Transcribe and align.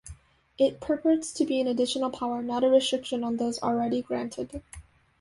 It 0.57 0.79
purports 0.81 1.31
to 1.33 1.45
be 1.45 1.61
an 1.61 1.67
additional 1.67 2.09
power, 2.09 2.41
not 2.41 2.63
a 2.63 2.69
restriction 2.69 3.23
on 3.23 3.37
those 3.37 3.61
already 3.61 4.01
granted. 4.01 4.63